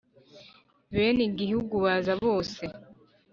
[0.93, 2.63] Bene igihugu baza bose